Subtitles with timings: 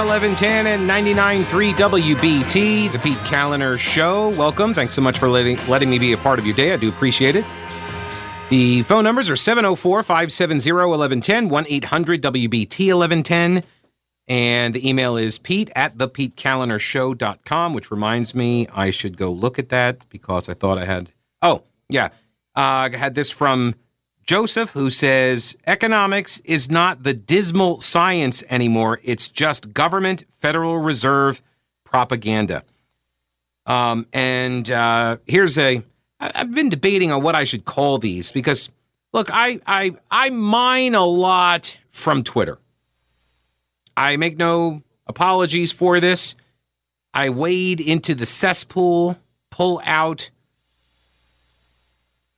[0.00, 4.30] Talk 1110 and 99.3 WBT, the Pete Kaliner Show.
[4.30, 4.72] Welcome.
[4.72, 6.72] Thanks so much for letting, letting me be a part of your day.
[6.72, 7.44] I do appreciate it.
[8.48, 13.62] The phone numbers are 704 570 1110, 1 800 WBT 1110.
[14.26, 19.68] And the email is pete at thepetekalinershow.com, which reminds me I should go look at
[19.68, 21.12] that because I thought I had.
[21.42, 22.06] Oh, yeah.
[22.56, 23.74] Uh, I had this from
[24.24, 29.00] Joseph, who says economics is not the dismal science anymore.
[29.02, 31.42] It's just government, Federal Reserve
[31.84, 32.62] propaganda.
[33.66, 35.82] Um, and uh, here's a.
[36.20, 38.68] I've been debating on what I should call these because,
[39.12, 42.58] look, I I I mine a lot from Twitter.
[43.96, 46.36] I make no apologies for this.
[47.12, 49.18] I wade into the cesspool,
[49.50, 50.30] pull out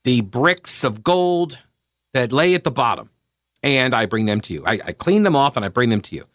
[0.04, 1.58] the bricks of gold
[2.12, 3.10] that lay at the bottom,
[3.62, 4.64] and I bring them to you.
[4.66, 6.26] I, I clean them off and I bring them to you.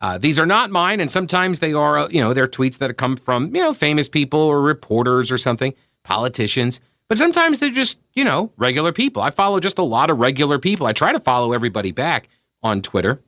[0.00, 2.96] Uh, these are not mine, and sometimes they are, uh, you know, they're tweets that
[2.96, 6.80] come from, you know, famous people or reporters or something, politicians.
[7.08, 9.20] But sometimes they're just, you know, regular people.
[9.20, 10.86] I follow just a lot of regular people.
[10.86, 12.28] I try to follow everybody back
[12.62, 13.20] on Twitter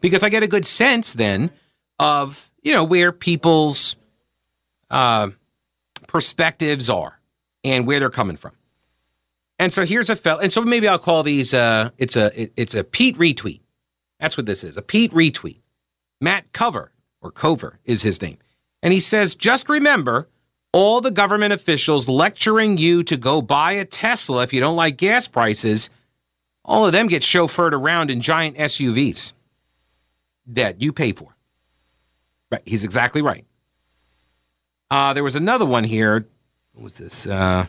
[0.00, 1.50] because I get a good sense then
[1.98, 3.96] of, you know, where people's
[4.90, 5.28] uh,
[6.08, 7.20] perspectives are
[7.62, 8.52] and where they're coming from.
[9.62, 11.54] And so here's a fell, and so maybe I'll call these.
[11.54, 13.60] Uh, it's a it, it's a Pete retweet.
[14.18, 14.76] That's what this is.
[14.76, 15.60] A Pete retweet.
[16.20, 18.38] Matt Cover or Cover is his name,
[18.82, 20.28] and he says, just remember.
[20.72, 24.96] All the government officials lecturing you to go buy a Tesla if you don't like
[24.96, 25.90] gas prices,
[26.64, 29.34] all of them get chauffeured around in giant SUVs
[30.46, 31.36] that you pay for.
[32.50, 32.62] Right.
[32.64, 33.44] He's exactly right.
[34.90, 36.26] Uh, there was another one here.
[36.72, 37.26] What was this?
[37.26, 37.66] Uh,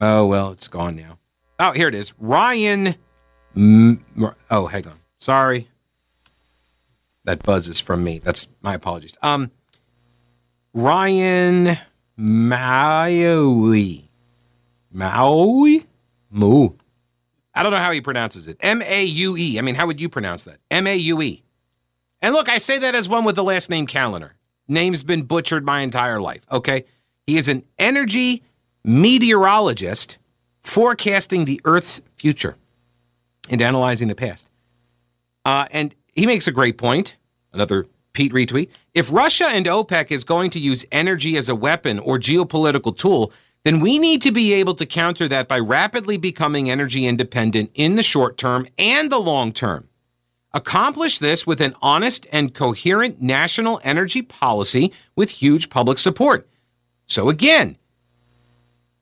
[0.00, 1.18] Oh, well, it's gone now.
[1.58, 2.12] Oh, here it is.
[2.18, 2.94] Ryan.
[3.56, 5.00] Oh, hang on.
[5.18, 5.68] Sorry.
[7.24, 8.18] That buzz is from me.
[8.18, 9.16] That's my apologies.
[9.22, 9.50] Um,
[10.72, 11.78] Ryan
[12.16, 14.10] Maui.
[14.92, 15.86] Maui?
[16.30, 16.70] Moo.
[17.54, 18.56] I don't know how he pronounces it.
[18.60, 19.58] M A U E.
[19.58, 20.58] I mean, how would you pronounce that?
[20.70, 21.42] M A U E.
[22.22, 24.32] And look, I say that as one with the last name Kaliner.
[24.68, 26.84] Name's been butchered my entire life, okay?
[27.26, 28.44] He is an energy
[28.84, 30.18] meteorologist
[30.62, 32.56] forecasting the Earth's future
[33.50, 34.50] and analyzing the past.
[35.44, 37.16] Uh, and he makes a great point.
[37.52, 38.68] Another Pete retweet.
[38.94, 43.32] If Russia and OPEC is going to use energy as a weapon or geopolitical tool,
[43.64, 47.94] then we need to be able to counter that by rapidly becoming energy independent in
[47.94, 49.88] the short term and the long term.
[50.52, 56.48] Accomplish this with an honest and coherent national energy policy with huge public support.
[57.06, 57.76] So, again,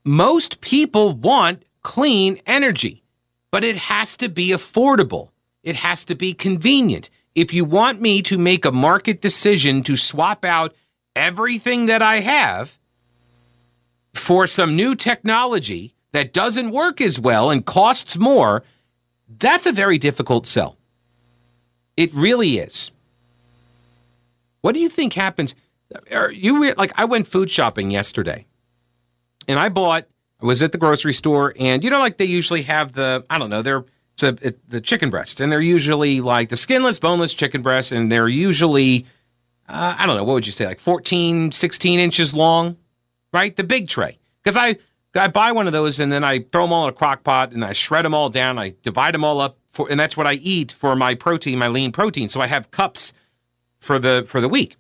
[0.07, 3.03] most people want clean energy,
[3.51, 5.31] but it has to be affordable.
[5.65, 7.11] It has to be convenient.
[7.35, 10.77] If you want me to make a market decision to swap out
[11.17, 12.79] everything that I have
[14.15, 18.63] for some new technology that doesn't work as well and costs more,
[19.29, 20.77] that's a very difficult sell.
[21.97, 22.93] It really is.
[24.61, 25.57] What do you think happens?
[26.13, 28.47] Are you like I went food shopping yesterday
[29.49, 30.07] and I bought.
[30.41, 33.39] I was at the grocery store, and you know, like they usually have the I
[33.39, 33.85] don't know, they're
[34.23, 38.13] a, it, the chicken breasts, and they're usually like the skinless, boneless chicken breasts, and
[38.13, 39.07] they're usually
[39.69, 42.77] uh, I don't know what would you say, like 14, 16 inches long,
[43.33, 43.55] right?
[43.55, 44.77] The big tray, because I
[45.15, 47.53] I buy one of those and then I throw them all in a crock pot
[47.53, 48.59] and I shred them all down.
[48.59, 51.69] I divide them all up for, and that's what I eat for my protein, my
[51.69, 52.29] lean protein.
[52.29, 53.13] So I have cups
[53.79, 54.77] for the for the week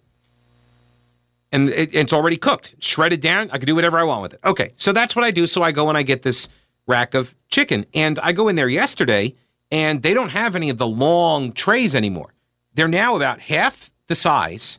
[1.53, 3.51] and it, it's already cooked, shredded down.
[3.51, 4.41] I can do whatever I want with it.
[4.45, 5.47] Okay, so that's what I do.
[5.47, 6.49] So I go and I get this
[6.87, 9.35] rack of chicken, and I go in there yesterday,
[9.71, 12.35] and they don't have any of the long trays anymore.
[12.75, 14.79] They're now about half the size,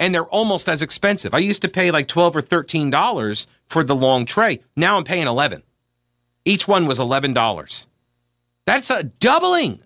[0.00, 1.34] and they're almost as expensive.
[1.34, 4.60] I used to pay like twelve or thirteen dollars for the long tray.
[4.76, 5.62] Now I'm paying eleven.
[6.44, 7.86] Each one was eleven dollars.
[8.66, 9.80] That's a doubling.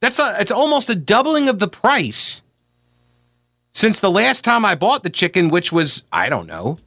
[0.00, 2.42] That's a it's almost a doubling of the price
[3.76, 6.78] since the last time I bought the chicken, which was, I don't know,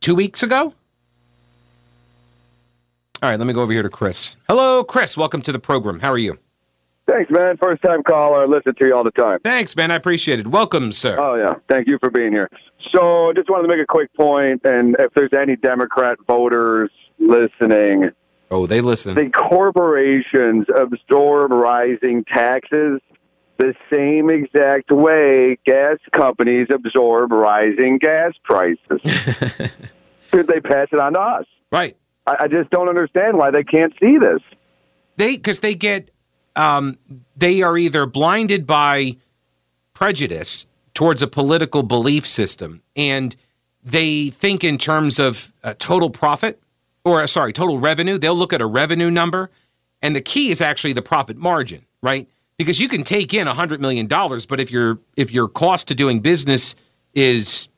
[0.00, 0.74] two weeks ago?
[3.22, 4.36] All right, let me go over here to Chris.
[4.48, 5.16] Hello, Chris.
[5.16, 6.00] Welcome to the program.
[6.00, 6.38] How are you?
[7.08, 7.56] Thanks, man.
[7.56, 8.42] First time caller.
[8.42, 9.38] I listen to you all the time.
[9.42, 9.90] Thanks, man.
[9.90, 10.46] I appreciate it.
[10.46, 11.18] Welcome, sir.
[11.18, 11.54] Oh, yeah.
[11.70, 12.50] Thank you for being here.
[12.92, 18.10] So, just wanted to make a quick point, and if there's any Democrat voters listening,
[18.50, 19.14] oh, they listen.
[19.14, 23.00] The corporations absorb rising taxes
[23.60, 29.00] the same exact way gas companies absorb rising gas prices.
[30.30, 31.46] Should they pass it on to us?
[31.70, 31.96] Right.
[32.26, 34.40] I, I, just don't understand why they can't see this.
[35.16, 36.10] They because they get
[36.56, 36.98] um,
[37.36, 39.16] they are either blinded by
[39.92, 43.36] prejudice towards a political belief system and
[43.82, 46.62] they think in terms of uh, total profit
[47.04, 48.16] or uh, sorry, total revenue.
[48.16, 49.50] They'll look at a revenue number
[50.00, 52.26] and the key is actually the profit margin, right?
[52.60, 56.20] Because you can take in $100 million, but if your if your cost to doing
[56.20, 56.76] business
[57.14, 57.70] is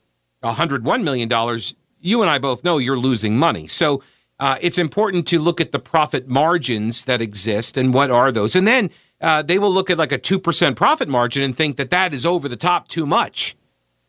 [0.43, 1.59] $101 million,
[2.01, 3.65] you and I both know you're losing money.
[3.65, 4.03] So
[4.41, 8.57] uh, it's important to look at the profit margins that exist and what are those.
[8.57, 8.89] And then
[9.21, 12.25] uh, they will look at like a 2% profit margin and think that that is
[12.25, 13.55] over the top too much,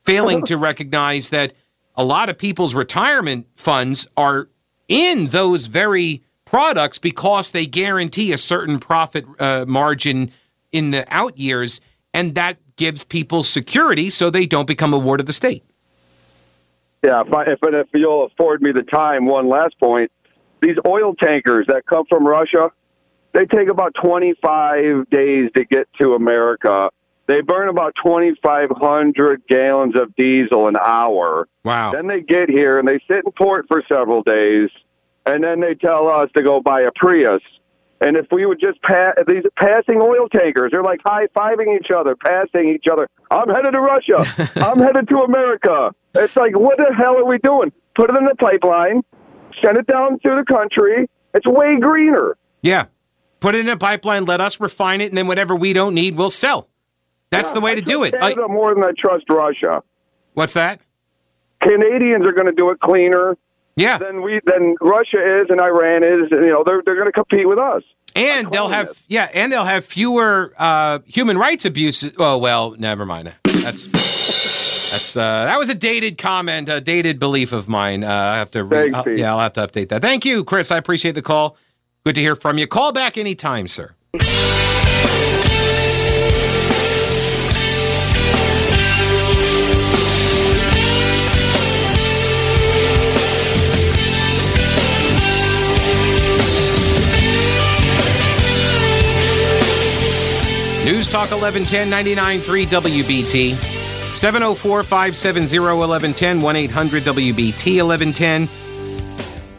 [0.02, 1.52] failing to recognize that
[1.94, 4.48] a lot of people's retirement funds are
[4.88, 10.32] in those very products because they guarantee a certain profit uh, margin
[10.74, 11.80] in the out years,
[12.12, 15.64] and that gives people security so they don't become a ward of the state.
[17.02, 20.10] Yeah, if, I, if, if you'll afford me the time, one last point.
[20.60, 22.72] These oil tankers that come from Russia,
[23.32, 26.90] they take about 25 days to get to America.
[27.26, 31.46] They burn about 2,500 gallons of diesel an hour.
[31.64, 31.92] Wow.
[31.92, 34.70] Then they get here and they sit in port for several days,
[35.24, 37.42] and then they tell us to go buy a Prius.
[38.00, 41.90] And if we would just pass these passing oil tankers, they're like high fiving each
[41.94, 43.08] other, passing each other.
[43.30, 44.50] I'm headed to Russia.
[44.56, 45.92] I'm headed to America.
[46.14, 47.72] It's like, what the hell are we doing?
[47.94, 49.02] Put it in the pipeline,
[49.64, 51.08] send it down through the country.
[51.34, 52.36] It's way greener.
[52.62, 52.86] Yeah.
[53.40, 56.16] Put it in a pipeline, let us refine it, and then whatever we don't need,
[56.16, 56.68] we'll sell.
[57.30, 58.14] That's Yeah, the way I to do it.
[58.14, 59.82] I- Canada more than I trust Russia.
[60.34, 60.80] what's that?
[61.60, 63.36] Canadians are going to do it cleaner
[63.76, 63.98] Yeah.
[63.98, 66.30] than we than Russia is and Iran is.
[66.30, 67.82] You know, they're they're going to compete with us.
[68.16, 69.04] And they'll have cleanliness.
[69.08, 72.12] yeah, and they'll have fewer uh, human rights abuses.
[72.18, 73.32] Oh well, never mind.
[73.44, 78.04] That's that's uh, that was a dated comment, a dated belief of mine.
[78.04, 80.00] Uh, I have to re- Thanks, I'll- yeah, I'll have to update that.
[80.02, 80.70] Thank you, Chris.
[80.70, 81.56] I appreciate the call.
[82.04, 82.66] Good to hear from you.
[82.68, 83.94] Call back anytime, sir.
[101.24, 103.54] Talk 1110 99.3 WBT.
[104.14, 108.48] 704 570 1110 1 800 WBT 1110.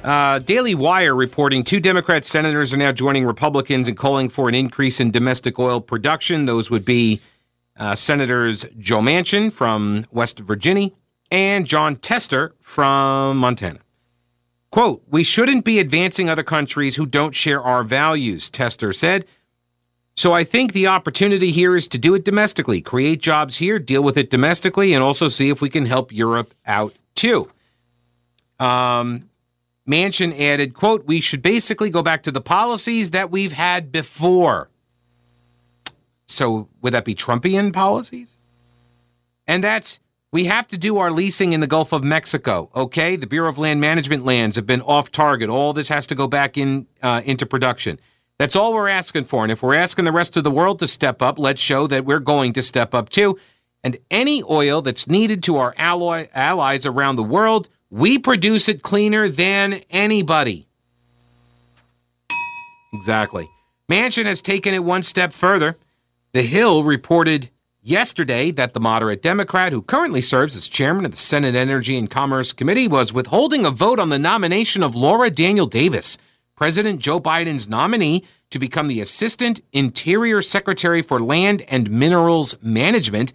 [0.03, 4.53] Uh, Daily Wire reporting two Democrat senators are now joining Republicans in calling for an
[4.53, 6.45] increase in domestic oil production.
[6.45, 7.19] Those would be
[7.77, 10.91] uh, Senators Joe Manchin from West Virginia
[11.31, 13.79] and Jon Tester from Montana.
[14.69, 19.25] Quote, We shouldn't be advancing other countries who don't share our values, Tester said.
[20.15, 24.01] So I think the opportunity here is to do it domestically, create jobs here, deal
[24.01, 27.51] with it domestically, and also see if we can help Europe out too.
[28.59, 29.29] Um,
[29.87, 34.69] Manchin added, quote, we should basically go back to the policies that we've had before.
[36.27, 38.41] So would that be Trumpian policies?
[39.47, 39.99] And that's
[40.31, 42.69] we have to do our leasing in the Gulf of Mexico.
[42.75, 45.49] Okay, the Bureau of Land Management lands have been off target.
[45.49, 47.99] All this has to go back in uh, into production.
[48.37, 49.43] That's all we're asking for.
[49.43, 52.05] And if we're asking the rest of the world to step up, let's show that
[52.05, 53.39] we're going to step up too.
[53.83, 58.81] And any oil that's needed to our alloy, allies around the world, we produce it
[58.81, 60.67] cleaner than anybody.
[62.93, 63.47] Exactly.
[63.89, 65.77] Manchin has taken it one step further.
[66.33, 67.49] The Hill reported
[67.81, 72.09] yesterday that the moderate Democrat, who currently serves as chairman of the Senate Energy and
[72.09, 76.17] Commerce Committee, was withholding a vote on the nomination of Laura Daniel Davis,
[76.55, 83.33] President Joe Biden's nominee to become the Assistant Interior Secretary for Land and Minerals Management,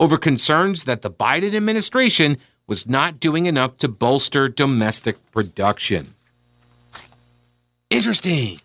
[0.00, 6.14] over concerns that the Biden administration was not doing enough to bolster domestic production.
[7.90, 8.60] Interesting.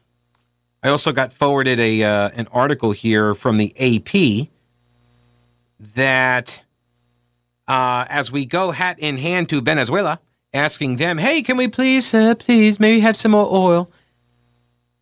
[0.84, 4.50] I also got forwarded a uh, an article here from the AP
[5.96, 6.62] that
[7.68, 10.20] uh, as we go hat in hand to Venezuela,
[10.54, 13.90] asking them, "Hey, can we please, uh, please, maybe have some more oil?"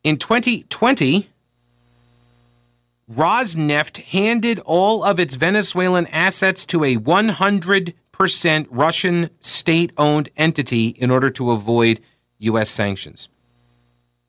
[0.03, 1.29] In 2020,
[3.11, 11.29] Rosneft handed all of its Venezuelan assets to a 100% Russian state-owned entity in order
[11.29, 11.99] to avoid
[12.39, 12.69] U.S.
[12.69, 13.29] sanctions.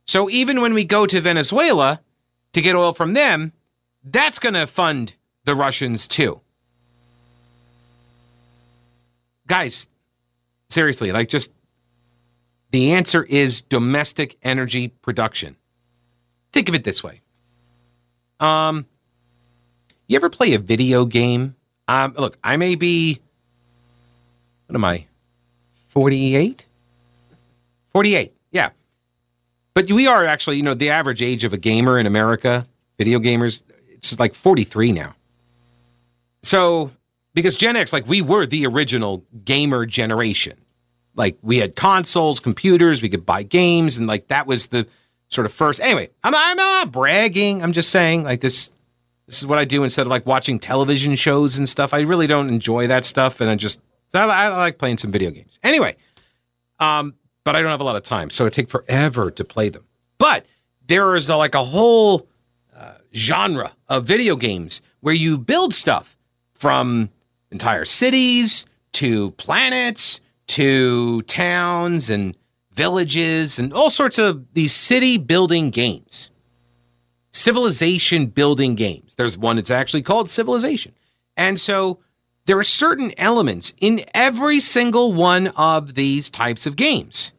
[0.06, 2.00] So even when we go to Venezuela
[2.52, 3.52] to get oil from them,
[4.04, 5.14] that's going to fund
[5.44, 6.40] the Russians too.
[9.46, 9.88] Guys,
[10.68, 11.52] seriously, like just
[12.72, 15.56] the answer is domestic energy production.
[16.52, 17.20] Think of it this way.
[18.40, 18.86] Um
[20.06, 21.56] you ever play a video game?
[21.88, 23.20] Um look, I may be
[24.66, 25.06] what am I?
[25.88, 26.64] 48?
[27.92, 28.34] 48.
[28.50, 28.70] Yeah.
[29.74, 32.66] But we are actually, you know, the average age of a gamer in America
[32.98, 33.64] video gamers.
[33.90, 35.14] It's like 43 now.
[36.42, 36.92] So,
[37.34, 40.58] because Gen X, like we were the original gamer generation.
[41.14, 44.86] Like we had consoles, computers, we could buy games, and like that was the
[45.32, 45.80] sort of first.
[45.80, 47.62] Anyway, I'm, I'm not bragging.
[47.62, 48.72] I'm just saying, like this.
[49.28, 51.94] This is what I do instead of like watching television shows and stuff.
[51.94, 53.80] I really don't enjoy that stuff, and I just
[54.12, 55.58] I, I like playing some video games.
[55.62, 55.96] Anyway,
[56.80, 59.68] um, but I don't have a lot of time, so it take forever to play
[59.68, 59.84] them.
[60.18, 60.44] But
[60.86, 62.28] there is a, like a whole
[62.76, 66.16] uh, genre of video games where you build stuff
[66.52, 67.10] from
[67.50, 72.36] entire cities to planets to towns and
[72.74, 76.30] villages and all sorts of these city building games,
[77.30, 79.14] civilization building games.
[79.14, 80.94] There's one that's actually called Civilization.
[81.36, 82.00] And so
[82.46, 87.32] there are certain elements in every single one of these types of games.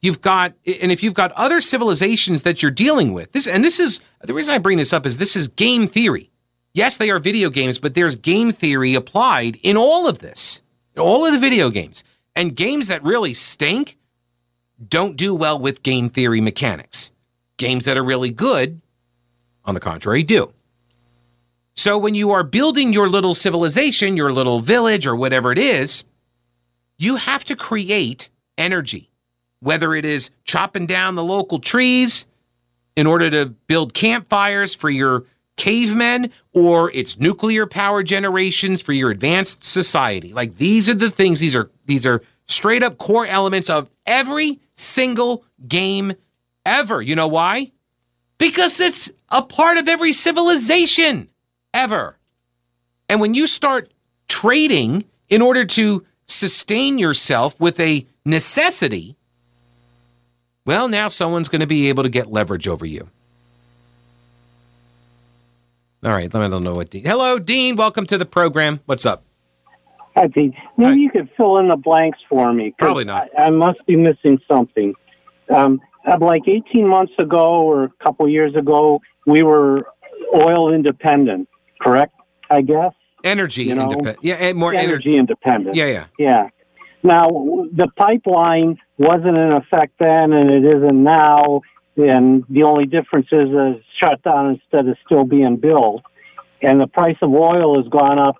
[0.00, 3.80] You've got, and if you've got other civilizations that you're dealing with, this, and this
[3.80, 6.30] is the reason I bring this up is this is game theory.
[6.74, 10.60] Yes, they are video games, but there's game theory applied in all of this,
[10.98, 12.04] all of the video games.
[12.36, 13.96] And games that really stink
[14.88, 17.12] don't do well with game theory mechanics.
[17.56, 18.80] Games that are really good,
[19.64, 20.52] on the contrary, do.
[21.74, 26.04] So when you are building your little civilization, your little village, or whatever it is,
[26.98, 29.10] you have to create energy,
[29.60, 32.26] whether it is chopping down the local trees
[32.96, 35.24] in order to build campfires for your
[35.56, 40.32] cavemen, or it's nuclear power generations for your advanced society.
[40.32, 44.60] Like these are the things, these are these are straight up core elements of every
[44.74, 46.14] single game
[46.64, 47.00] ever.
[47.00, 47.72] You know why?
[48.38, 51.28] Because it's a part of every civilization
[51.72, 52.18] ever.
[53.08, 53.92] And when you start
[54.28, 59.16] trading in order to sustain yourself with a necessity,
[60.64, 63.10] well, now someone's going to be able to get leverage over you.
[66.04, 67.04] All right, I don't know what Dean.
[67.04, 67.76] Hello, Dean.
[67.76, 68.80] Welcome to the program.
[68.84, 69.24] What's up?
[70.16, 70.54] Hi, Dean.
[70.76, 70.96] Maybe Hi.
[70.96, 72.74] you could fill in the blanks for me.
[72.78, 73.28] Probably not.
[73.36, 74.94] I, I, must be missing something.
[75.54, 75.80] Um,
[76.20, 79.86] like 18 months ago or a couple years ago, we were
[80.34, 81.48] oil independent,
[81.80, 82.14] correct?
[82.50, 82.92] I guess.
[83.24, 83.82] Energy you know?
[83.82, 84.18] independent.
[84.22, 85.76] Yeah, more energy ener- independent.
[85.76, 86.06] Yeah, yeah.
[86.18, 86.48] Yeah.
[87.02, 87.28] Now,
[87.72, 91.62] the pipeline wasn't in effect then, and it isn't now.
[91.96, 96.02] And the only difference is it's shut down instead of still being built.
[96.62, 98.36] And the price of oil has gone up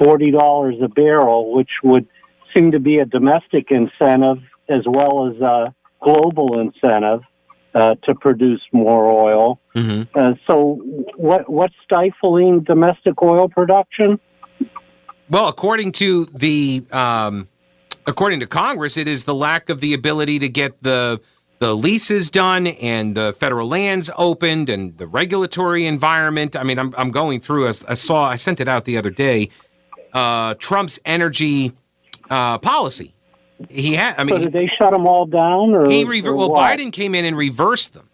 [0.00, 2.06] $40 a barrel, which would
[2.54, 7.22] seem to be a domestic incentive as well as a global incentive
[7.74, 9.58] uh, to produce more oil.
[9.74, 10.16] Mm-hmm.
[10.16, 10.80] Uh, so,
[11.16, 14.20] what what's stifling domestic oil production?
[15.28, 17.48] Well, according to the um,
[18.06, 21.20] according to Congress, it is the lack of the ability to get the
[21.58, 26.54] the leases done and the federal lands opened and the regulatory environment.
[26.54, 27.66] I mean, I'm I'm going through.
[27.66, 29.50] I, I saw I sent it out the other day
[30.14, 31.72] uh, Trump's energy
[32.30, 33.14] uh, policy.
[33.68, 34.18] He had.
[34.18, 36.78] I mean, so did they shut them all down, or he rever- or well, what?
[36.78, 38.08] Biden came in and reversed them.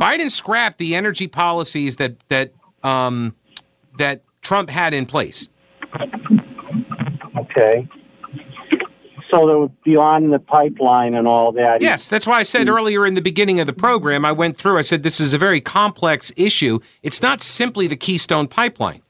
[0.00, 3.36] Biden scrapped the energy policies that that um,
[3.98, 5.48] that Trump had in place.
[7.36, 7.88] Okay.
[9.30, 11.80] So they were beyond the pipeline and all that.
[11.80, 14.76] Yes, that's why I said earlier in the beginning of the program, I went through,
[14.78, 16.80] I said this is a very complex issue.
[17.04, 19.02] It's not simply the Keystone Pipeline.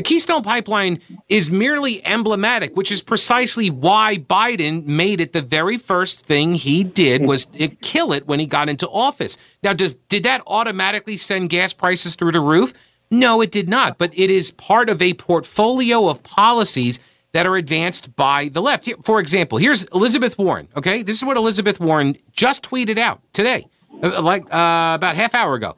[0.00, 5.76] The Keystone Pipeline is merely emblematic, which is precisely why Biden made it the very
[5.76, 9.36] first thing he did was to kill it when he got into office.
[9.62, 12.72] Now, does did that automatically send gas prices through the roof?
[13.10, 13.98] No, it did not.
[13.98, 16.98] But it is part of a portfolio of policies
[17.32, 18.88] that are advanced by the left.
[19.04, 20.68] For example, here's Elizabeth Warren.
[20.78, 23.66] Okay, this is what Elizabeth Warren just tweeted out today,
[24.02, 25.76] uh, like uh, about half hour ago.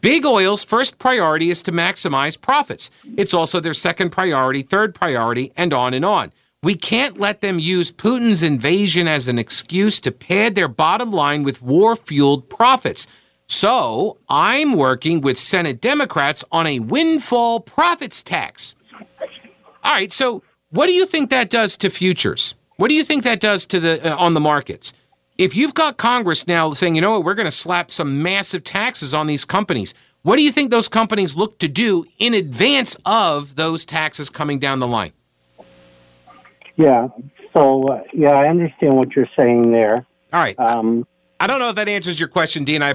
[0.00, 2.90] Big oil's first priority is to maximize profits.
[3.16, 6.32] It's also their second priority, third priority, and on and on.
[6.62, 11.42] We can't let them use Putin's invasion as an excuse to pad their bottom line
[11.42, 13.06] with war fueled profits.
[13.46, 18.74] So I'm working with Senate Democrats on a windfall profits tax.
[19.82, 22.54] All right, so what do you think that does to futures?
[22.76, 24.94] What do you think that does to the uh, on the markets?
[25.36, 28.64] If you've got Congress now saying, you know what, we're going to slap some massive
[28.64, 32.96] taxes on these companies, what do you think those companies look to do in advance
[33.04, 35.12] of those taxes coming down the line?
[36.76, 37.08] Yeah.
[37.52, 40.06] So, uh, yeah, I understand what you're saying there.
[40.32, 40.58] All right.
[40.58, 41.06] Um,
[41.38, 42.82] I don't know if that answers your question, Dean.
[42.82, 42.94] I.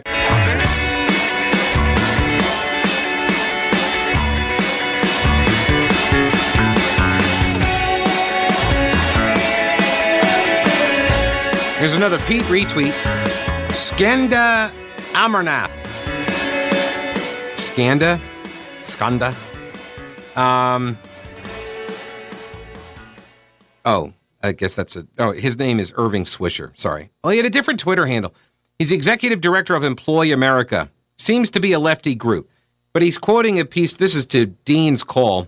[11.79, 12.91] Here's another Pete retweet.
[13.71, 14.69] Skanda
[15.13, 15.69] Amarnath.
[17.57, 18.19] Skanda,
[18.81, 19.33] Skanda.
[20.35, 20.97] Um.
[23.85, 24.11] Oh,
[24.43, 25.07] I guess that's a.
[25.17, 26.77] Oh, his name is Irving Swisher.
[26.77, 27.11] Sorry.
[27.23, 28.35] Well, he had a different Twitter handle.
[28.77, 30.89] He's executive director of Employ America.
[31.17, 32.49] Seems to be a lefty group,
[32.91, 33.93] but he's quoting a piece.
[33.93, 35.47] This is to Dean's call,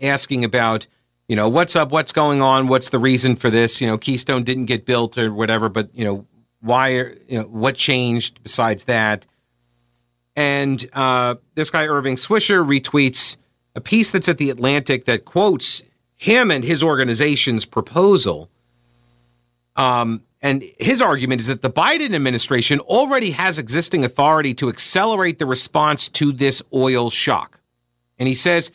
[0.00, 0.86] asking about,
[1.32, 3.80] you know, what's up, what's going on, what's the reason for this?
[3.80, 6.26] You know, Keystone didn't get built or whatever, but you know,
[6.60, 6.90] why?
[6.90, 9.26] You know, what changed besides that?
[10.36, 13.36] And uh, this guy Irving Swisher retweets
[13.74, 15.82] a piece that's at the Atlantic that quotes
[16.16, 18.50] him and his organization's proposal.
[19.74, 25.38] Um, and his argument is that the Biden administration already has existing authority to accelerate
[25.38, 27.58] the response to this oil shock.
[28.18, 28.70] And he says,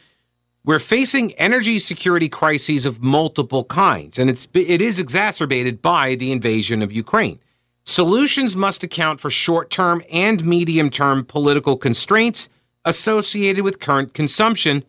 [0.68, 6.30] we're facing energy security crises of multiple kinds, and it's, it is exacerbated by the
[6.30, 7.40] invasion of Ukraine.
[7.86, 12.50] Solutions must account for short term and medium term political constraints
[12.84, 14.84] associated with current consumption,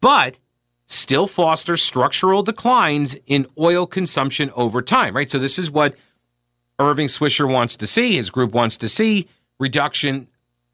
[0.00, 0.40] but
[0.84, 5.30] still foster structural declines in oil consumption over time, right?
[5.30, 5.94] So, this is what
[6.80, 9.28] Irving Swisher wants to see, his group wants to see
[9.60, 10.26] reduction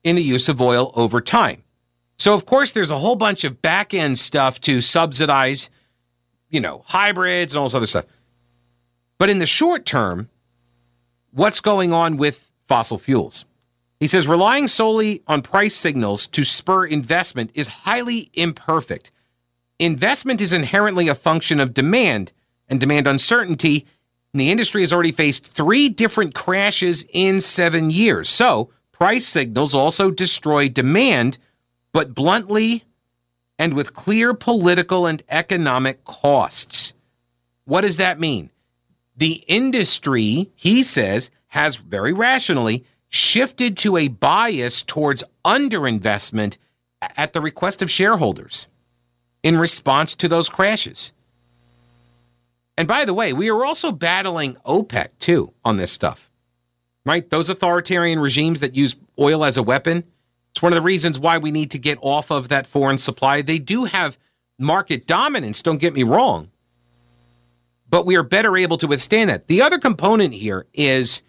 [0.02, 1.62] in the use of oil over time.
[2.20, 5.70] So, of course, there's a whole bunch of back end stuff to subsidize,
[6.50, 8.04] you know, hybrids and all this other stuff.
[9.16, 10.28] But in the short term,
[11.30, 13.46] what's going on with fossil fuels?
[13.98, 19.10] He says relying solely on price signals to spur investment is highly imperfect.
[19.78, 22.32] Investment is inherently a function of demand,
[22.68, 23.86] and demand uncertainty
[24.34, 28.28] and the industry has already faced three different crashes in seven years.
[28.28, 31.38] So, price signals also destroy demand,
[31.92, 32.85] but bluntly
[33.59, 36.94] and with clear political and economic costs.
[37.64, 38.50] What does that mean?
[39.16, 46.57] The industry, he says, has very rationally shifted to a bias towards underinvestment
[47.16, 48.68] at the request of shareholders
[49.42, 51.12] in response to those crashes.
[52.76, 56.31] And by the way, we are also battling OPEC too on this stuff,
[57.05, 57.29] right?
[57.29, 60.05] Those authoritarian regimes that use oil as a weapon.
[60.50, 63.42] It's one of the reasons why we need to get off of that foreign supply.
[63.42, 64.18] They do have
[64.58, 66.50] market dominance, don't get me wrong,
[67.88, 69.46] but we are better able to withstand that.
[69.46, 71.22] The other component here is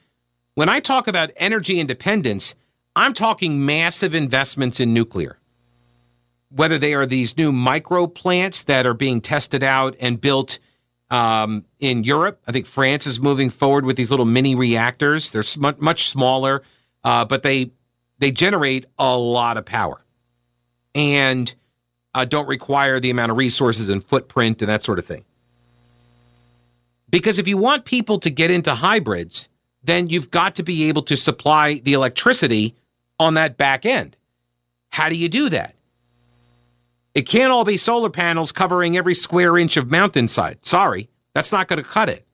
[0.53, 2.55] when I talk about energy independence,
[2.95, 5.37] I'm talking massive investments in nuclear.
[6.49, 10.59] Whether they are these new micro plants that are being tested out and built
[11.09, 15.31] um, in Europe, I think France is moving forward with these little mini reactors.
[15.31, 15.43] They're
[15.79, 16.63] much smaller,
[17.05, 17.71] uh, but they
[18.21, 19.99] they generate a lot of power
[20.93, 21.53] and
[22.13, 25.25] uh, don't require the amount of resources and footprint and that sort of thing.
[27.09, 29.49] Because if you want people to get into hybrids,
[29.83, 32.75] then you've got to be able to supply the electricity
[33.19, 34.15] on that back end.
[34.91, 35.75] How do you do that?
[37.15, 40.63] It can't all be solar panels covering every square inch of mountainside.
[40.63, 42.25] Sorry, that's not going to cut it.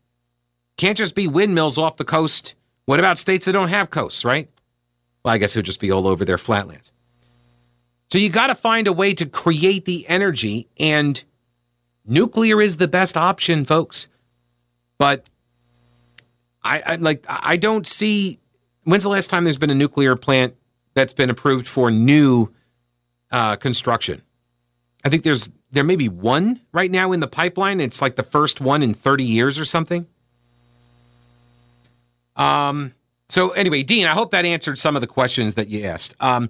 [0.75, 2.55] Can't just be windmills off the coast.
[2.85, 4.49] What about states that don't have coasts, right?
[5.27, 6.93] Well, I guess it would just be all over their flatlands.
[8.09, 11.21] So you got to find a way to create the energy, and
[12.05, 14.07] nuclear is the best option, folks.
[14.97, 15.25] But
[16.63, 18.39] I, I like I don't see
[18.85, 20.55] when's the last time there's been a nuclear plant
[20.93, 22.53] that's been approved for new
[23.29, 24.21] uh, construction.
[25.03, 27.81] I think there's there may be one right now in the pipeline.
[27.81, 30.07] It's like the first one in 30 years or something.
[32.37, 32.93] Um.
[33.29, 36.15] So anyway, Dean, I hope that answered some of the questions that you asked.
[36.19, 36.49] Um.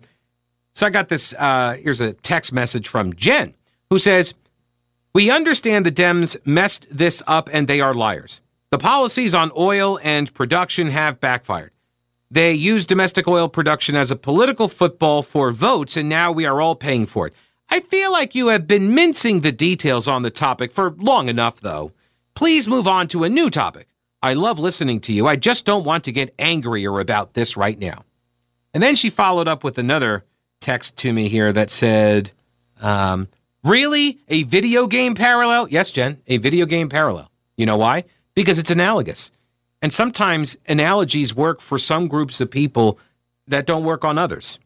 [0.74, 1.34] So I got this.
[1.34, 3.56] Uh, here's a text message from Jen
[3.90, 4.36] who says,
[5.14, 8.42] "We understand the Dems messed this up and they are liars.
[8.70, 11.72] The policies on oil and production have backfired."
[12.30, 16.60] They use domestic oil production as a political football for votes, and now we are
[16.62, 17.34] all paying for it.
[17.70, 21.60] I feel like you have been mincing the details on the topic for long enough,
[21.62, 21.94] though.
[22.36, 23.88] Please move on to a new topic.
[24.28, 25.26] I love listening to you.
[25.26, 28.04] I just don't want to get angrier about this right now.
[28.74, 30.26] And then she followed up with another
[30.60, 32.32] text to me here that said,
[32.82, 33.30] um,
[33.64, 34.20] Really?
[34.28, 35.70] A video game parallel?
[35.70, 37.32] Yes, Jen, a video game parallel.
[37.56, 38.04] You know why?
[38.36, 39.32] Because it's analogous.
[39.82, 43.00] And sometimes analogies work for some groups of people
[43.48, 44.60] that don't work on others.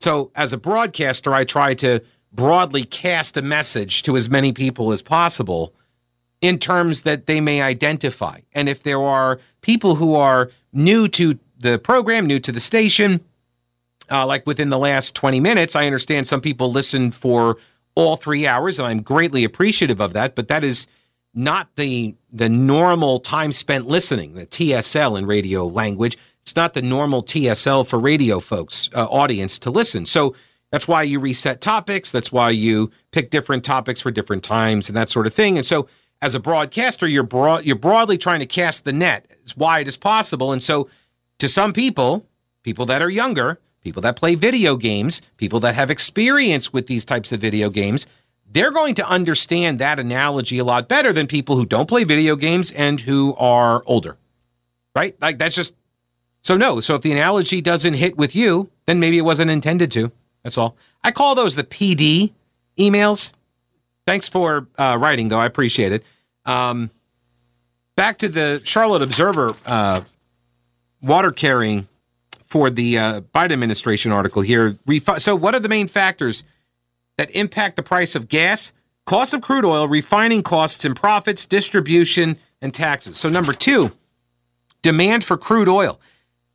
[0.00, 2.00] So, as a broadcaster, I try to
[2.32, 5.72] broadly cast a message to as many people as possible
[6.40, 8.40] in terms that they may identify.
[8.52, 13.20] And if there are people who are new to the program, new to the station,
[14.10, 17.56] uh, like within the last 20 minutes, I understand some people listen for
[17.94, 20.34] all three hours, and I'm greatly appreciative of that.
[20.34, 20.86] But that is
[21.32, 26.18] not the the normal time spent listening, the TSL in radio language.
[26.42, 30.04] It's not the normal TSL for radio folks uh, audience to listen.
[30.04, 30.34] So
[30.74, 32.10] That's why you reset topics.
[32.10, 35.56] That's why you pick different topics for different times and that sort of thing.
[35.56, 35.86] And so,
[36.22, 39.96] as a broadcaster, you're broad, you're broadly trying to cast the net as wide as
[39.96, 40.52] possible.
[40.52, 40.88] And so,
[41.38, 42.26] to some people,
[42.62, 47.04] people that are younger, people that play video games, people that have experience with these
[47.04, 48.06] types of video games,
[48.50, 52.36] they're going to understand that analogy a lot better than people who don't play video
[52.36, 54.16] games and who are older.
[54.94, 55.16] Right?
[55.20, 55.74] Like that's just
[56.40, 56.80] so no.
[56.80, 60.12] So if the analogy doesn't hit with you, then maybe it wasn't intended to.
[60.42, 60.76] That's all.
[61.02, 62.32] I call those the PD
[62.78, 63.32] emails.
[64.06, 65.38] Thanks for uh, writing, though.
[65.38, 66.04] I appreciate it.
[66.44, 66.90] Um,
[67.96, 70.02] back to the Charlotte Observer uh,
[71.00, 71.88] water carrying
[72.42, 74.78] for the uh, Biden administration article here.
[75.18, 76.44] So, what are the main factors
[77.16, 78.72] that impact the price of gas,
[79.06, 83.18] cost of crude oil, refining costs and profits, distribution, and taxes?
[83.18, 83.92] So, number two,
[84.82, 85.98] demand for crude oil.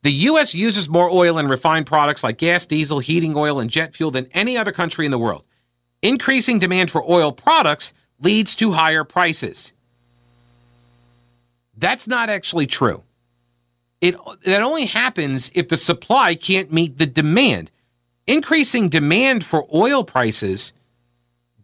[0.04, 0.56] The U.S.
[0.56, 4.28] uses more oil and refined products like gas, diesel, heating oil, and jet fuel than
[4.34, 5.46] any other country in the world.
[6.02, 9.74] Increasing demand for oil products leads to higher prices.
[11.78, 13.04] That's not actually true.
[14.02, 17.72] It that only happens if the supply can't meet the demand.
[18.28, 20.72] Increasing demand for oil prices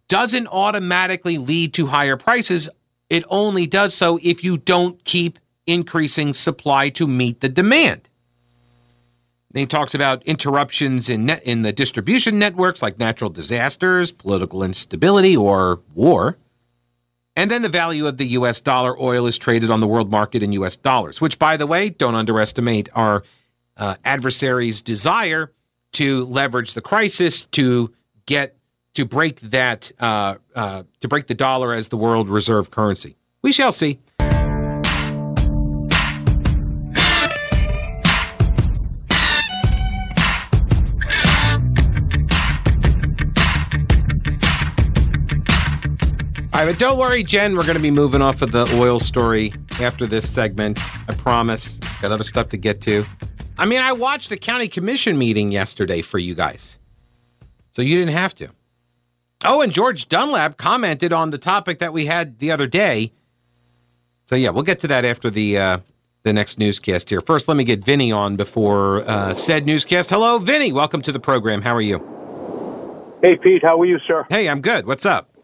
[0.08, 2.68] doesn't automatically lead to higher prices.
[3.08, 8.08] It only does so if you don't keep increasing supply to meet the demand.
[9.54, 15.36] He talks about interruptions in net, in the distribution networks like natural disasters, political instability,
[15.36, 16.36] or war.
[17.34, 20.42] And then the value of the US dollar oil is traded on the world market
[20.42, 23.22] in US dollars, which, by the way, don't underestimate our
[23.76, 25.52] uh, adversaries' desire
[25.92, 27.92] to leverage the crisis to
[28.26, 28.56] get
[28.94, 33.16] to break that uh, uh, to break the dollar as the world reserve currency.
[33.42, 34.00] We shall see.
[46.56, 47.54] All right, but don't worry, Jen.
[47.54, 50.80] We're going to be moving off of the oil story after this segment.
[51.06, 51.78] I promise.
[52.00, 53.04] Got other stuff to get to.
[53.58, 56.78] I mean, I watched a county commission meeting yesterday for you guys,
[57.72, 58.48] so you didn't have to.
[59.44, 63.12] Oh, and George Dunlap commented on the topic that we had the other day.
[64.24, 65.78] So yeah, we'll get to that after the uh,
[66.22, 67.20] the next newscast here.
[67.20, 70.08] First, let me get Vinny on before uh, said newscast.
[70.08, 70.72] Hello, Vinny.
[70.72, 71.60] Welcome to the program.
[71.60, 71.98] How are you?
[73.20, 73.62] Hey, Pete.
[73.62, 74.24] How are you, sir?
[74.30, 74.86] Hey, I'm good.
[74.86, 75.35] What's up?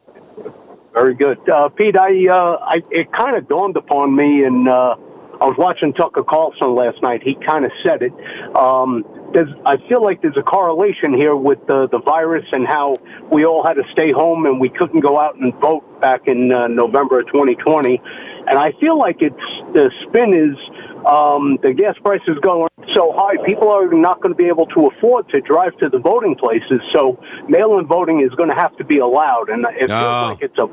[0.93, 1.97] Very good, uh, Pete.
[1.97, 4.95] I, uh, I it kind of dawned upon me, and uh,
[5.41, 7.23] I was watching Tucker Carlson last night.
[7.23, 8.13] He kind of said it.
[8.55, 9.03] Um,
[9.33, 12.97] there's, I feel like there's a correlation here with the the virus and how
[13.31, 16.53] we all had to stay home and we couldn't go out and vote back in
[16.53, 18.01] uh, November of 2020.
[18.47, 19.35] And I feel like it's
[19.73, 20.59] the spin is
[21.07, 24.87] um, the gas prices going so high, people are not going to be able to
[24.89, 26.81] afford to drive to the voting places.
[26.93, 27.19] So
[27.49, 30.29] mail-in voting is going to have to be allowed, and it feels Oh.
[30.31, 30.67] like it's a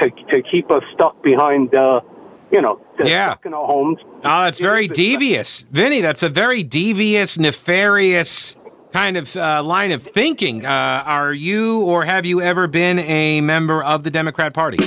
[0.00, 2.00] to to keep us stuck behind, uh,
[2.50, 3.32] you know, Yeah.
[3.32, 3.98] stuck in our homes.
[4.24, 5.64] Oh, that's very devious.
[5.70, 8.56] Vinny, that's a very devious, nefarious
[8.92, 10.64] kind of uh, line of thinking.
[10.64, 14.78] Uh, are you or have you ever been a member of the Democrat Party?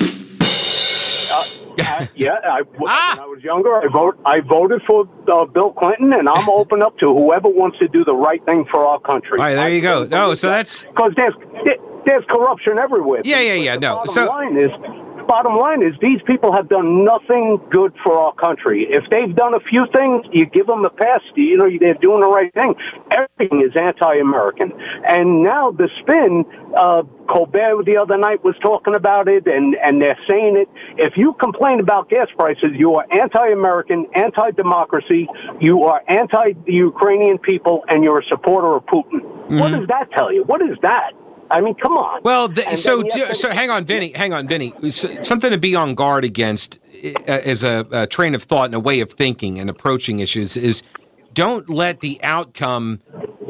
[1.80, 3.14] I, yeah, I, Ah!
[3.16, 4.20] when I was younger, I vote.
[4.26, 8.04] I voted for uh, Bill Clinton, and I'm open up to whoever wants to do
[8.04, 9.40] the right thing for our country.
[9.40, 10.06] All right, there you go.
[10.06, 11.34] No, so that's because there's
[12.06, 13.22] there's corruption everywhere.
[13.26, 14.72] Yeah, yeah, yeah, no, The bottom so- line is,
[15.28, 18.88] bottom line is, these people have done nothing good for our country.
[18.90, 21.22] If they've done a few things, you give them the pass.
[21.36, 22.74] You know, they're doing the right thing.
[23.12, 24.72] Everything is anti-American,
[25.08, 26.46] and now the spin.
[26.76, 30.70] Uh, Colbert the other night was talking about it, and and they're saying it.
[30.98, 35.28] If you complain about gas prices, you are anti-American, anti-democracy.
[35.60, 39.22] You are anti-Ukrainian people, and you're a supporter of Putin.
[39.60, 40.44] What does that tell you?
[40.44, 41.12] What is that?
[41.50, 42.22] I mean, come on.
[42.24, 42.48] Well.
[42.48, 44.12] The, so, then you to- so hang on, Vinny.
[44.14, 44.74] Hang on, Vinny.
[44.92, 48.80] Something to be on guard against uh, as a, a train of thought and a
[48.80, 50.84] way of thinking and approaching issues is
[51.34, 53.00] don't let the outcome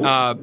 [0.04, 0.34] uh,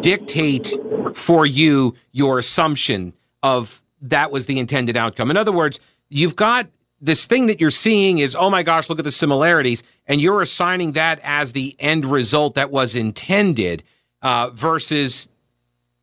[0.00, 0.72] dictate
[1.14, 5.30] for you your assumption of that was the intended outcome.
[5.30, 6.68] In other words, you've got
[7.00, 10.42] this thing that you're seeing is, oh my gosh, look at the similarities, and you're
[10.42, 13.82] assigning that as the end result that was intended
[14.22, 15.28] uh, versus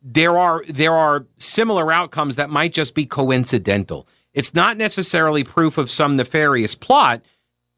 [0.08, 4.06] there are there are similar outcomes that might just be coincidental.
[4.32, 7.22] It's not necessarily proof of some nefarious plot.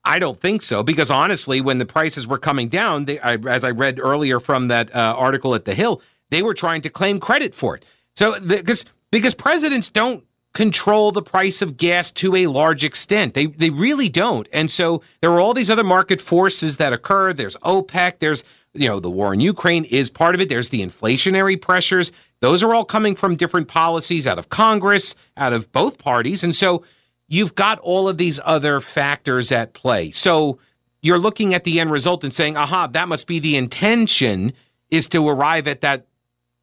[0.04, 3.64] I don't think so because honestly, when the prices were coming down, they, I, as
[3.64, 7.18] I read earlier from that uh, article at the Hill, they were trying to claim
[7.18, 7.84] credit for it.
[8.14, 13.32] So because because presidents don't control the price of gas to a large extent.
[13.32, 14.46] They they really don't.
[14.52, 17.32] And so there are all these other market forces that occur.
[17.32, 18.18] There's OPEC.
[18.18, 20.48] There's You know, the war in Ukraine is part of it.
[20.48, 22.12] There's the inflationary pressures.
[22.40, 26.44] Those are all coming from different policies out of Congress, out of both parties.
[26.44, 26.84] And so
[27.26, 30.10] you've got all of these other factors at play.
[30.10, 30.58] So
[31.02, 34.52] you're looking at the end result and saying, aha, that must be the intention
[34.90, 36.06] is to arrive at that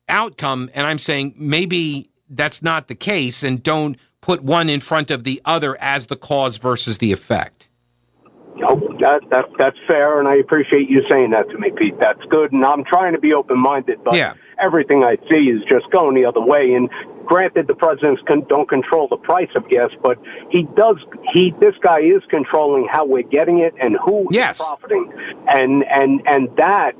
[0.07, 0.69] outcome.
[0.73, 5.23] And I'm saying maybe that's not the case and don't put one in front of
[5.23, 7.69] the other as the cause versus the effect.
[8.99, 11.99] That, that, that's fair, and I appreciate you saying that to me, Pete.
[11.99, 14.33] That's good, and I'm trying to be open minded, but yeah.
[14.59, 16.73] everything I see is just going the other way.
[16.73, 16.89] And
[17.25, 20.17] granted, the presidents can, don't control the price of gas, but
[20.49, 20.97] he does.
[21.33, 24.59] He this guy is controlling how we're getting it and who yes.
[24.59, 25.11] is profiting,
[25.47, 26.93] and and and that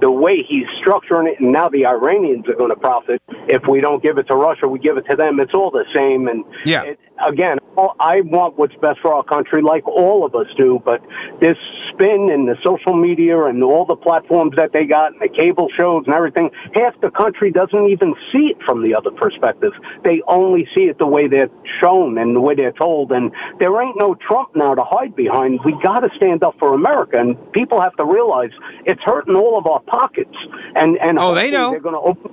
[0.00, 3.80] the way he's structuring it, and now the Iranians are going to profit if we
[3.80, 5.40] don't give it to Russia, we give it to them.
[5.40, 6.82] It's all the same, and yeah.
[6.82, 10.80] It, again, I want what's best for our country, like all of us do.
[10.84, 11.02] But
[11.40, 11.56] this
[11.92, 15.68] spin and the social media and all the platforms that they got and the cable
[15.76, 19.72] shows and everything, half the country doesn't even see it from the other perspective.
[20.04, 23.12] They only see it the way they're shown and the way they're told.
[23.12, 25.60] And there ain't no Trump now to hide behind.
[25.64, 28.50] We got to stand up for America, and people have to realize
[28.84, 30.34] it's hurting all of our pockets.
[30.74, 32.32] And and oh, they know they're going to open.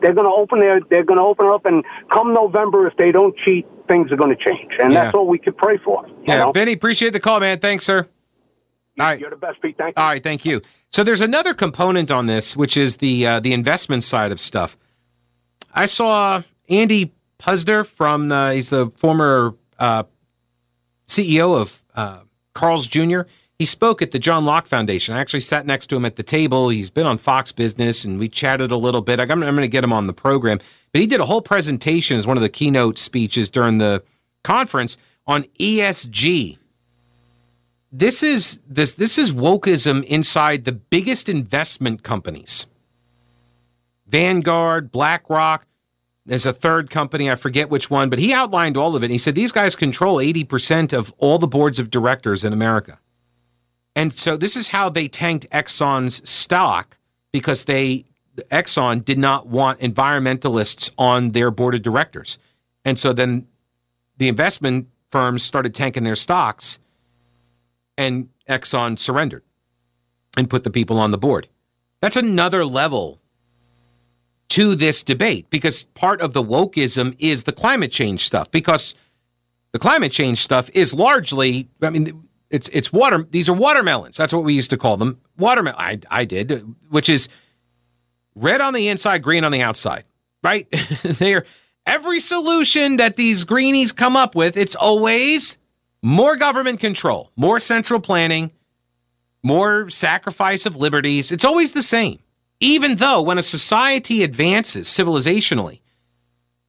[0.00, 0.80] They're going to open their.
[0.90, 4.36] They're going to open up, and come November, if they don't cheat, things are going
[4.36, 5.04] to change, and Yeah.
[5.04, 6.06] that's all we could pray for.
[6.26, 6.52] Yeah, know?
[6.52, 7.58] Vinny, appreciate the call, man.
[7.58, 8.06] Thanks, sir.
[9.00, 9.18] All right.
[9.18, 9.76] You're the best, Pete.
[9.76, 10.02] Thank you.
[10.02, 10.62] All right, thank you.
[10.90, 14.76] So there's another component on this, which is the uh, the investment side of stuff.
[15.74, 20.04] I saw Andy Puzder from the, he's the former uh,
[21.08, 22.20] CEO of uh,
[22.54, 23.22] Carl's Jr.
[23.64, 25.14] He spoke at the John Locke Foundation.
[25.14, 26.68] I actually sat next to him at the table.
[26.68, 29.18] He's been on Fox Business, and we chatted a little bit.
[29.18, 30.58] I'm, I'm going to get him on the program,
[30.92, 34.02] but he did a whole presentation as one of the keynote speeches during the
[34.42, 36.58] conference on ESG
[37.90, 42.66] this is this this is wokeism inside the biggest investment companies.
[44.06, 45.66] Vanguard, BlackRock,
[46.26, 49.10] there's a third company, I forget which one, but he outlined all of it.
[49.10, 52.98] He said these guys control 80% of all the boards of directors in America.
[53.96, 56.96] And so this is how they tanked Exxon's stock
[57.32, 58.04] because they
[58.50, 62.38] Exxon did not want environmentalists on their board of directors.
[62.84, 63.46] And so then
[64.18, 66.78] the investment firms started tanking their stocks
[67.96, 69.42] and Exxon surrendered
[70.36, 71.48] and put the people on the board.
[72.00, 73.20] That's another level
[74.50, 78.94] to this debate because part of the wokeism is the climate change stuff because
[79.72, 84.32] the climate change stuff is largely I mean it's it's water these are watermelons that's
[84.32, 87.28] what we used to call them watermelon I, I did which is
[88.34, 90.04] red on the inside green on the outside
[90.42, 90.70] right
[91.02, 91.44] they're
[91.86, 95.58] every solution that these greenies come up with it's always
[96.04, 98.52] more government control, more central planning,
[99.42, 101.32] more sacrifice of liberties.
[101.32, 102.18] It's always the same.
[102.60, 105.80] Even though when a society advances civilizationally,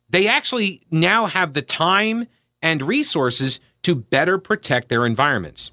[0.09, 2.27] they actually now have the time
[2.61, 5.71] and resources to better protect their environments.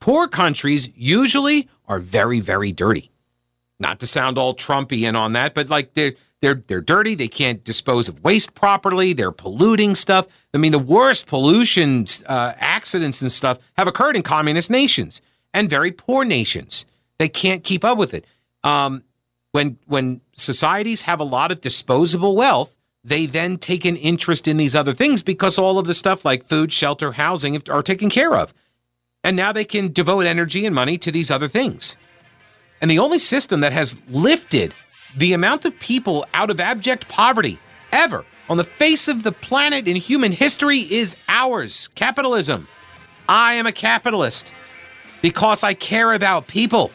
[0.00, 3.10] Poor countries usually are very, very dirty.
[3.80, 7.14] Not to sound all Trumpian on that, but like they're they're they're dirty.
[7.14, 9.12] They can't dispose of waste properly.
[9.12, 10.26] They're polluting stuff.
[10.54, 15.20] I mean, the worst pollution uh, accidents and stuff have occurred in communist nations
[15.52, 16.86] and very poor nations.
[17.18, 18.24] They can't keep up with it.
[18.62, 19.04] Um,
[19.52, 24.56] when when societies have a lot of disposable wealth, they then take an interest in
[24.56, 28.36] these other things because all of the stuff like food, shelter, housing are taken care
[28.36, 28.52] of,
[29.28, 31.98] and now they can devote energy and money to these other things.
[32.80, 34.72] And the only system that has lifted
[35.14, 37.58] the amount of people out of abject poverty
[37.92, 42.68] ever on the face of the planet in human history is ours capitalism.
[43.28, 44.50] I am a capitalist
[45.20, 46.90] because I care about people.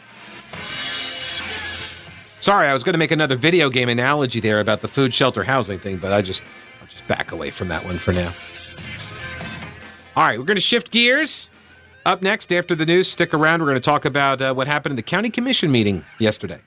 [2.40, 5.44] Sorry, I was going to make another video game analogy there about the food, shelter,
[5.44, 6.42] housing thing, but I just
[6.80, 8.32] I'll just back away from that one for now.
[10.16, 11.48] All right, we're going to shift gears.
[12.06, 13.60] Up next, after the news, stick around.
[13.60, 16.60] We're going to talk about uh, what happened in the county commission meeting yesterday.